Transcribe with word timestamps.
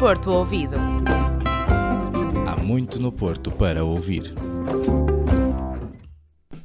Porto 0.00 0.30
Ouvido. 0.30 0.78
Há 2.48 2.56
muito 2.56 2.98
no 2.98 3.12
Porto 3.12 3.50
para 3.52 3.84
ouvir. 3.84 4.34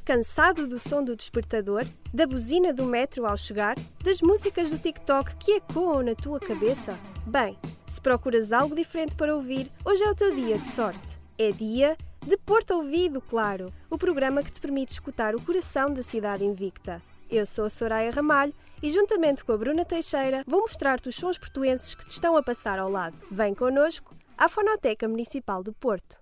Cansado 0.06 0.66
do 0.66 0.78
som 0.78 1.04
do 1.04 1.14
despertador, 1.14 1.84
da 2.14 2.26
buzina 2.26 2.72
do 2.72 2.86
metro 2.86 3.26
ao 3.26 3.36
chegar, 3.36 3.74
das 4.02 4.22
músicas 4.22 4.70
do 4.70 4.78
TikTok 4.78 5.36
que 5.36 5.52
ecoam 5.52 6.02
na 6.02 6.14
tua 6.14 6.40
cabeça? 6.40 6.98
Bem, 7.26 7.58
se 7.86 8.00
procuras 8.00 8.54
algo 8.54 8.74
diferente 8.74 9.14
para 9.14 9.34
ouvir, 9.34 9.70
hoje 9.84 10.02
é 10.02 10.10
o 10.10 10.14
teu 10.14 10.34
dia 10.34 10.56
de 10.56 10.68
sorte. 10.68 11.18
É 11.38 11.50
dia 11.50 11.94
de 12.26 12.38
Porto 12.38 12.70
Ouvido, 12.70 13.20
claro, 13.20 13.70
o 13.90 13.98
programa 13.98 14.42
que 14.42 14.50
te 14.50 14.62
permite 14.62 14.92
escutar 14.92 15.34
o 15.34 15.42
coração 15.42 15.92
da 15.92 16.02
cidade 16.02 16.42
invicta. 16.42 17.02
Eu 17.30 17.44
sou 17.44 17.66
a 17.66 17.70
Soraya 17.70 18.10
Ramalho 18.10 18.54
e, 18.82 18.90
juntamente 18.90 19.44
com 19.44 19.52
a 19.52 19.56
Bruna 19.56 19.84
Teixeira, 19.84 20.44
vou 20.46 20.60
mostrar-te 20.60 21.08
os 21.08 21.16
sons 21.16 21.38
portuenses 21.38 21.94
que 21.94 22.06
te 22.06 22.12
estão 22.12 22.36
a 22.36 22.42
passar 22.42 22.78
ao 22.78 22.90
lado. 22.90 23.16
Vem 23.30 23.54
connosco 23.54 24.14
à 24.36 24.48
Fonoteca 24.48 25.08
Municipal 25.08 25.62
do 25.62 25.72
Porto. 25.72 26.18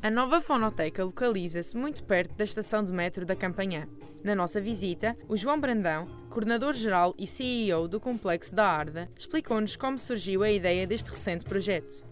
A 0.00 0.10
nova 0.10 0.40
fonoteca 0.40 1.04
localiza-se 1.04 1.76
muito 1.76 2.02
perto 2.04 2.34
da 2.34 2.44
estação 2.44 2.82
de 2.82 2.92
metro 2.92 3.26
da 3.26 3.36
Campanhã. 3.36 3.86
Na 4.24 4.34
nossa 4.34 4.60
visita, 4.60 5.16
o 5.28 5.36
João 5.36 5.60
Brandão, 5.60 6.06
coordenador-geral 6.30 7.14
e 7.18 7.26
CEO 7.26 7.86
do 7.86 8.00
Complexo 8.00 8.54
da 8.54 8.66
Arda, 8.66 9.10
explicou-nos 9.16 9.76
como 9.76 9.98
surgiu 9.98 10.42
a 10.42 10.50
ideia 10.50 10.86
deste 10.86 11.10
recente 11.10 11.44
projeto. 11.44 12.04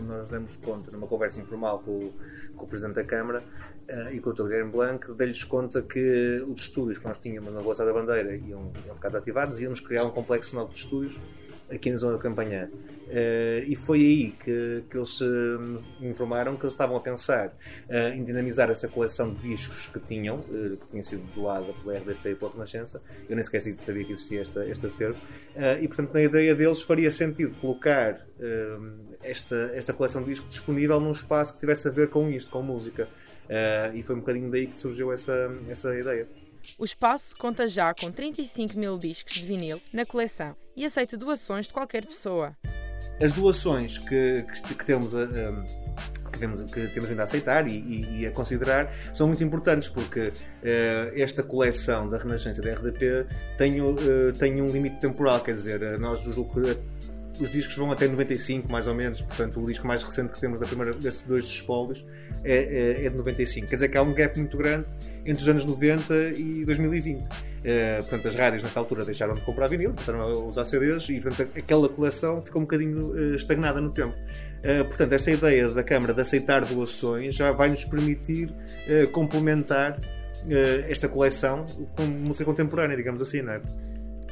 Nós 0.00 0.28
demos 0.28 0.56
conta, 0.56 0.90
numa 0.90 1.06
conversa 1.06 1.40
informal 1.40 1.80
com 1.80 1.98
o, 1.98 2.12
com 2.56 2.64
o 2.64 2.68
Presidente 2.68 2.96
da 2.96 3.04
Câmara 3.04 3.42
uh, 3.88 4.12
e 4.12 4.20
com 4.20 4.30
o 4.30 4.32
Dr. 4.32 4.44
Guilherme 4.44 4.70
Blanc, 4.70 5.12
dei-lhes 5.14 5.44
conta 5.44 5.82
que 5.82 6.44
os 6.48 6.62
estúdios 6.62 6.98
que 6.98 7.06
nós 7.06 7.18
tínhamos 7.18 7.52
na 7.52 7.60
Rua 7.60 7.74
da 7.74 7.92
Bandeira 7.92 8.34
iam, 8.34 8.72
iam 8.86 8.94
ficar 8.94 9.14
ativados 9.16 9.60
e 9.60 9.64
íamos 9.64 9.80
criar 9.80 10.04
um 10.04 10.10
complexo 10.10 10.54
novo 10.54 10.72
de 10.72 10.80
estúdios 10.80 11.20
aqui 11.70 11.90
na 11.90 11.98
zona 11.98 12.16
da 12.16 12.22
Campanhã. 12.22 12.68
Uh, 13.10 13.66
e 13.66 13.74
foi 13.74 13.98
aí 13.98 14.30
que, 14.44 14.84
que 14.88 14.96
eles 14.96 15.20
uh, 15.20 15.82
informaram 16.00 16.56
que 16.56 16.62
eles 16.62 16.74
estavam 16.74 16.96
a 16.96 17.00
pensar 17.00 17.48
uh, 17.48 18.14
em 18.14 18.22
dinamizar 18.22 18.70
essa 18.70 18.86
coleção 18.86 19.34
de 19.34 19.48
discos 19.48 19.88
que 19.88 19.98
tinham, 19.98 20.42
que 20.42 20.86
tinha 20.90 21.02
sido 21.02 21.22
doada 21.34 21.72
pela 21.82 21.98
RDP 21.98 22.30
e 22.30 22.34
pela 22.36 22.52
Renascença. 22.52 23.02
Eu 23.28 23.34
nem 23.34 23.44
sequer 23.44 23.62
sabia 23.78 24.04
que 24.04 24.12
existia 24.12 24.42
esta, 24.42 24.64
este 24.66 24.86
acervo. 24.86 25.18
e, 25.80 25.88
portanto, 25.88 26.14
na 26.14 26.22
ideia 26.22 26.54
deles 26.54 26.82
faria 26.82 27.10
sentido 27.10 27.54
colocar 27.60 28.24
esta, 29.22 29.72
esta 29.74 29.92
coleção 29.92 30.22
de 30.22 30.30
discos 30.30 30.48
disponível 30.48 31.00
num 31.00 31.12
espaço 31.12 31.54
que 31.54 31.60
tivesse 31.60 31.88
a 31.88 31.90
ver 31.90 32.08
com 32.10 32.30
isto, 32.30 32.50
com 32.50 32.62
música. 32.62 33.08
e 33.94 34.02
foi 34.02 34.14
um 34.14 34.20
bocadinho 34.20 34.50
daí 34.50 34.66
que 34.66 34.76
surgiu 34.76 35.12
essa, 35.12 35.52
essa 35.68 35.94
ideia. 35.96 36.28
O 36.78 36.84
espaço 36.84 37.36
conta 37.36 37.66
já 37.66 37.92
com 37.94 38.10
35 38.10 38.78
mil 38.78 38.98
discos 38.98 39.34
de 39.34 39.46
vinil 39.46 39.80
na 39.92 40.04
coleção 40.04 40.56
e 40.76 40.84
aceita 40.84 41.16
doações 41.16 41.66
de 41.66 41.72
qualquer 41.72 42.06
pessoa. 42.06 42.56
As 43.20 43.32
doações 43.32 43.98
que, 43.98 44.42
que, 44.42 44.74
que 44.74 44.84
temos 44.84 45.14
a, 45.14 45.26
que 46.30 46.38
temos, 46.38 46.62
que 46.70 46.86
temos 46.88 47.08
vindo 47.08 47.20
a 47.20 47.24
aceitar 47.24 47.68
e, 47.68 47.72
e, 47.72 48.20
e, 48.20 48.26
a 48.26 48.30
considerar 48.30 48.92
são 49.14 49.26
muito 49.26 49.42
importantes 49.42 49.88
porque 49.88 50.28
uh, 50.28 50.32
esta 51.14 51.42
coleção 51.42 52.08
da 52.08 52.18
Renascença 52.18 52.62
da 52.62 52.72
RDP 52.72 53.26
tem, 53.58 53.80
uh, 53.80 53.96
tem 54.38 54.62
um 54.62 54.66
limite 54.66 54.98
temporal, 55.00 55.40
quer 55.40 55.54
dizer, 55.54 55.98
nós 55.98 56.22
que 56.22 57.42
os 57.42 57.50
discos 57.50 57.74
vão 57.74 57.90
até 57.90 58.06
95, 58.06 58.70
mais 58.70 58.86
ou 58.86 58.94
menos, 58.94 59.22
portanto, 59.22 59.60
o 59.60 59.66
disco 59.66 59.86
mais 59.86 60.04
recente 60.04 60.32
que 60.32 60.40
temos 60.40 60.60
da 60.60 60.66
primeira, 60.66 60.92
destes 60.92 61.22
dois 61.22 61.46
espólios 61.46 62.04
é, 62.44 63.00
é, 63.02 63.06
é, 63.06 63.08
de 63.08 63.16
95. 63.16 63.66
Quer 63.66 63.76
dizer 63.76 63.88
que 63.88 63.96
há 63.96 64.02
um 64.02 64.12
gap 64.12 64.38
muito 64.38 64.56
grande 64.58 64.86
entre 65.24 65.42
os 65.42 65.48
anos 65.48 65.64
90 65.64 66.32
e 66.38 66.64
2020. 66.64 67.20
Uh, 67.20 67.26
eh, 67.64 67.98
portanto, 67.98 68.28
as 68.28 68.36
rádios 68.36 68.62
nessa 68.62 68.80
altura 68.80 69.04
deixaram 69.04 69.34
de 69.34 69.40
comprar 69.42 69.68
vinil, 69.68 69.92
passaram 69.92 70.22
a 70.22 70.28
usar 70.30 70.64
CDs 70.64 71.08
e, 71.08 71.20
portanto, 71.20 71.50
aquela 71.56 71.88
coleção 71.88 72.40
ficou 72.40 72.60
um 72.62 72.64
bocadinho 72.64 73.10
uh, 73.10 73.34
estagnada 73.34 73.80
no 73.80 73.90
tempo. 73.90 74.14
Uh, 74.14 74.84
portanto, 74.86 75.12
esta 75.12 75.30
ideia 75.30 75.68
da 75.68 75.82
Câmara 75.82 76.14
de 76.14 76.20
aceitar 76.20 76.64
doações 76.64 77.34
já 77.34 77.52
vai 77.52 77.68
nos 77.68 77.84
permitir 77.84 78.52
complementar 79.12 79.98
esta 80.88 81.06
coleção 81.06 81.66
com 81.96 82.04
música 82.04 82.44
contemporânea, 82.46 82.96
digamos 82.96 83.20
assim, 83.20 83.42
não 83.42 83.52
é? 83.52 83.60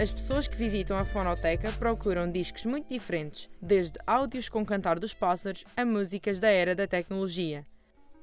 As 0.00 0.12
pessoas 0.12 0.46
que 0.46 0.56
visitam 0.56 0.96
a 0.96 1.04
fonoteca 1.04 1.72
procuram 1.72 2.30
discos 2.30 2.64
muito 2.64 2.88
diferentes, 2.88 3.50
desde 3.60 3.98
áudios 4.06 4.48
com 4.48 4.64
cantar 4.64 4.98
dos 4.98 5.12
pássaros 5.12 5.64
a 5.76 5.84
músicas 5.84 6.38
da 6.38 6.48
era 6.48 6.72
da 6.72 6.86
tecnologia. 6.86 7.66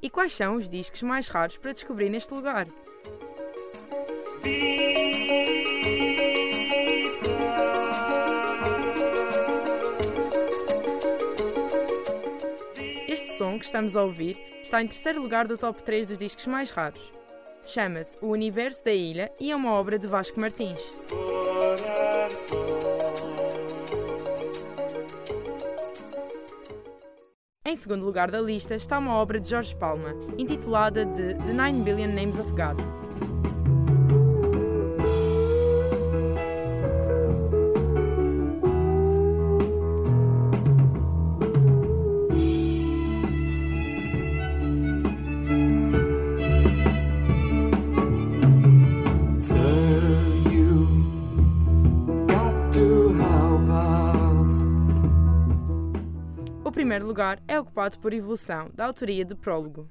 E 0.01 0.09
quais 0.09 0.33
são 0.33 0.55
os 0.55 0.69
discos 0.69 1.01
mais 1.01 1.27
raros 1.27 1.57
para 1.57 1.71
descobrir 1.73 2.09
neste 2.09 2.33
lugar? 2.33 2.67
Este 13.07 13.31
som 13.37 13.57
que 13.57 13.65
estamos 13.65 13.95
a 13.95 14.03
ouvir 14.03 14.37
está 14.61 14.81
em 14.81 14.87
terceiro 14.87 15.21
lugar 15.21 15.47
do 15.47 15.57
top 15.57 15.81
3 15.81 16.07
dos 16.07 16.17
discos 16.17 16.45
mais 16.47 16.69
raros. 16.71 17.13
Chama-se 17.65 18.17
O 18.21 18.27
Universo 18.27 18.83
da 18.85 18.93
Ilha 18.93 19.31
e 19.39 19.51
é 19.51 19.55
uma 19.55 19.73
obra 19.73 19.97
de 19.97 20.05
Vasco 20.05 20.39
Martins. 20.39 20.77
Em 27.75 27.77
segundo 27.77 28.05
lugar 28.05 28.31
da 28.31 28.39
lista 28.39 28.73
está 28.73 28.97
uma 28.97 29.15
obra 29.15 29.37
de 29.37 29.49
Jorge 29.49 29.75
Palma, 29.75 30.15
intitulada 30.37 31.03
de 31.03 31.33
The 31.33 31.51
Nine 31.51 31.83
Billion 31.83 32.15
Names 32.15 32.39
of 32.39 32.49
God. 32.51 33.04
Primeiro 56.75 57.07
lugar 57.07 57.41
é 57.47 57.57
ocupado 57.57 57.97
por 57.99 58.11
Evolução, 58.11 58.69
da 58.73 58.85
autoria 58.85 59.23
de 59.23 59.33
Prólogo. 59.33 59.89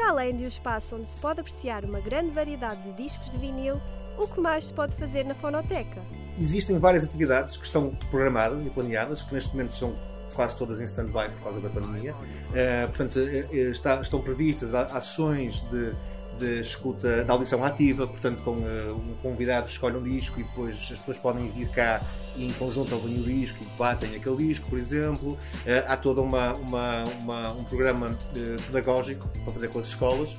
Para 0.00 0.12
além 0.12 0.34
de 0.34 0.44
um 0.44 0.48
espaço 0.48 0.96
onde 0.96 1.06
se 1.06 1.16
pode 1.18 1.40
apreciar 1.40 1.84
uma 1.84 2.00
grande 2.00 2.30
variedade 2.30 2.80
de 2.84 2.92
discos 2.94 3.30
de 3.30 3.36
vinil, 3.36 3.78
o 4.16 4.26
que 4.26 4.40
mais 4.40 4.64
se 4.64 4.72
pode 4.72 4.96
fazer 4.96 5.26
na 5.26 5.34
fonoteca? 5.34 6.00
Existem 6.40 6.78
várias 6.78 7.04
atividades 7.04 7.58
que 7.58 7.66
estão 7.66 7.94
programadas 8.10 8.64
e 8.64 8.70
planeadas, 8.70 9.22
que 9.22 9.34
neste 9.34 9.50
momento 9.50 9.74
são 9.74 9.94
quase 10.34 10.56
todas 10.56 10.80
em 10.80 10.84
stand-by 10.84 11.28
por 11.34 11.42
causa 11.42 11.60
da 11.60 11.68
pandemia. 11.68 12.14
Uh, 12.14 12.88
portanto, 12.88 13.16
uh, 13.18 13.54
está, 13.70 14.00
estão 14.00 14.22
previstas 14.22 14.74
ações 14.74 15.60
de 15.70 15.92
de 16.40 16.60
escuta, 16.60 17.22
de 17.22 17.30
audição 17.30 17.62
ativa, 17.64 18.06
portanto, 18.06 18.40
com 18.42 18.52
uh, 18.52 18.96
um 18.96 19.14
convidado 19.22 19.68
escolhe 19.68 19.96
um 19.96 20.02
disco 20.02 20.40
e 20.40 20.42
depois 20.42 20.76
as 20.76 20.98
pessoas 20.98 21.18
podem 21.18 21.50
vir 21.50 21.68
cá 21.68 22.00
e 22.34 22.46
em 22.46 22.52
conjunto 22.54 22.94
ouvem 22.94 23.20
o 23.20 23.22
disco 23.22 23.58
e 23.62 23.66
debatem 23.66 24.16
aquele 24.16 24.36
disco, 24.36 24.68
por 24.68 24.78
exemplo. 24.78 25.32
Uh, 25.32 25.38
há 25.86 25.96
todo 25.96 26.22
uma, 26.22 26.54
uma, 26.54 27.04
uma, 27.20 27.52
um 27.52 27.64
programa 27.64 28.08
uh, 28.08 28.62
pedagógico 28.66 29.28
para 29.44 29.52
fazer 29.52 29.68
com 29.68 29.78
as 29.78 29.86
escolas. 29.88 30.30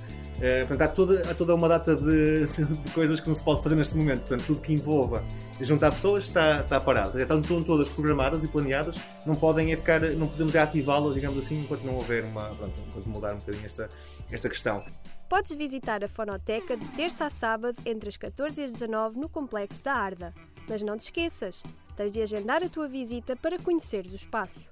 Portanto, 0.68 0.82
há 0.82 0.88
toda, 0.88 1.32
há 1.32 1.36
toda 1.36 1.54
uma 1.54 1.70
data 1.70 1.96
de, 1.96 2.48
de, 2.66 2.92
coisas 2.96 3.20
que 3.20 3.28
não 3.28 3.36
se 3.36 3.44
pode 3.44 3.62
fazer 3.62 3.76
neste 3.76 3.96
momento. 3.96 4.22
Portanto, 4.22 4.44
tudo 4.48 4.60
que 4.60 4.74
envolva 4.74 5.24
juntar 5.64 5.92
pessoas 5.92 6.26
está, 6.26 6.62
está 6.62 6.80
parado. 6.80 7.18
Já 7.18 7.24
estão 7.24 7.64
todas 7.64 7.90
programadas 7.90 8.44
e 8.44 8.48
planeadas, 8.48 8.98
não 9.26 9.36
podem 9.36 9.72
é 9.72 9.78
ficar, 9.78 10.00
não 10.02 10.28
podemos 10.28 10.56
ativá-las, 10.56 11.14
digamos 11.14 11.44
assim, 11.44 11.62
enquanto 11.62 11.84
não 11.84 11.96
houver 11.96 12.24
uma. 12.24 12.50
Pronto, 12.56 12.74
enquanto 12.88 13.06
mudar 13.08 13.34
um 13.34 13.38
bocadinho 13.38 13.66
esta, 13.66 13.90
esta 14.32 14.50
questão. 14.50 14.84
Podes 15.30 15.54
visitar 15.54 16.04
a 16.04 16.08
Fonoteca 16.08 16.76
de 16.76 16.86
terça 16.90 17.26
a 17.26 17.30
sábado 17.30 17.78
entre 17.86 18.10
as 18.10 18.18
14 18.18 18.60
e 18.60 18.64
as 18.66 18.72
19 18.72 19.18
no 19.18 19.30
Complexo 19.30 19.84
da 19.84 19.94
Arda. 19.94 20.34
Mas 20.68 20.82
não 20.82 20.98
te 20.98 21.06
esqueças, 21.06 21.64
tens 21.96 22.12
de 22.12 22.22
agendar 22.22 22.64
a 22.64 22.70
tua 22.70 22.88
visita 22.88 23.36
para 23.36 23.58
conheceres 23.58 24.12
o 24.12 24.16
espaço. 24.16 24.70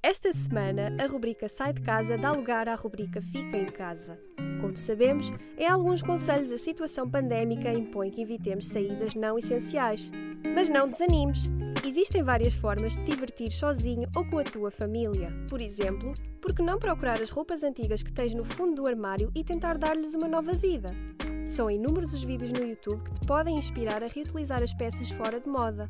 Esta 0.00 0.32
semana, 0.32 0.96
a 1.02 1.06
rubrica 1.06 1.48
Sai 1.48 1.72
de 1.72 1.82
Casa 1.82 2.16
dá 2.16 2.32
lugar 2.32 2.68
à 2.68 2.74
rubrica 2.74 3.20
Fica 3.20 3.58
em 3.58 3.66
Casa. 3.66 4.27
Como 4.60 4.76
sabemos, 4.76 5.32
em 5.56 5.66
alguns 5.66 6.02
conselhos 6.02 6.52
a 6.52 6.58
situação 6.58 7.08
pandémica 7.08 7.72
impõe 7.72 8.10
que 8.10 8.22
evitemos 8.22 8.68
saídas 8.68 9.14
não 9.14 9.38
essenciais. 9.38 10.10
Mas 10.54 10.68
não 10.68 10.88
desanimes! 10.88 11.48
Existem 11.86 12.22
várias 12.22 12.54
formas 12.54 12.94
de 12.94 13.04
te 13.04 13.12
divertir 13.12 13.50
sozinho 13.52 14.08
ou 14.14 14.24
com 14.24 14.38
a 14.38 14.44
tua 14.44 14.70
família. 14.70 15.32
Por 15.48 15.60
exemplo, 15.60 16.12
por 16.40 16.54
que 16.54 16.62
não 16.62 16.78
procurar 16.78 17.20
as 17.22 17.30
roupas 17.30 17.62
antigas 17.62 18.02
que 18.02 18.12
tens 18.12 18.34
no 18.34 18.44
fundo 18.44 18.82
do 18.82 18.88
armário 18.88 19.30
e 19.34 19.44
tentar 19.44 19.78
dar-lhes 19.78 20.14
uma 20.14 20.28
nova 20.28 20.52
vida? 20.52 20.90
São 21.44 21.70
inúmeros 21.70 22.12
os 22.12 22.22
vídeos 22.22 22.52
no 22.52 22.64
YouTube 22.64 23.02
que 23.02 23.14
te 23.14 23.26
podem 23.26 23.56
inspirar 23.56 24.02
a 24.02 24.06
reutilizar 24.06 24.62
as 24.62 24.74
peças 24.74 25.10
fora 25.10 25.40
de 25.40 25.48
moda. 25.48 25.88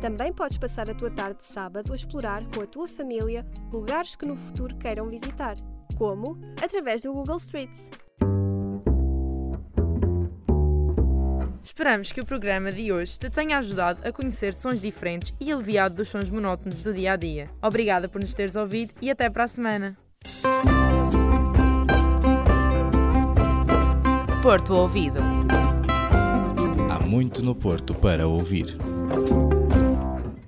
Também 0.00 0.32
podes 0.32 0.58
passar 0.58 0.90
a 0.90 0.94
tua 0.94 1.10
tarde 1.10 1.40
de 1.40 1.46
sábado 1.46 1.92
a 1.92 1.94
explorar 1.94 2.44
com 2.52 2.62
a 2.62 2.66
tua 2.66 2.88
família 2.88 3.46
lugares 3.72 4.14
que 4.14 4.26
no 4.26 4.36
futuro 4.36 4.74
queiram 4.76 5.08
visitar, 5.08 5.56
como 6.02 6.36
através 6.60 7.02
do 7.02 7.12
Google 7.12 7.36
Streets. 7.36 7.88
Esperamos 11.62 12.10
que 12.10 12.20
o 12.20 12.26
programa 12.26 12.72
de 12.72 12.92
hoje 12.92 13.16
te 13.20 13.30
tenha 13.30 13.58
ajudado 13.58 14.00
a 14.04 14.10
conhecer 14.10 14.52
sons 14.52 14.80
diferentes 14.80 15.32
e 15.38 15.52
aliviado 15.52 15.94
dos 15.94 16.08
sons 16.08 16.28
monótonos 16.28 16.82
do 16.82 16.92
dia 16.92 17.12
a 17.12 17.16
dia. 17.16 17.48
Obrigada 17.62 18.08
por 18.08 18.20
nos 18.20 18.34
teres 18.34 18.56
ouvido 18.56 18.92
e 19.00 19.12
até 19.12 19.30
para 19.30 19.44
a 19.44 19.48
semana. 19.48 19.96
Porto 24.42 24.74
Ouvido. 24.74 25.20
Há 26.90 26.98
muito 26.98 27.44
no 27.44 27.54
Porto 27.54 27.94
para 27.94 28.26
ouvir. 28.26 28.76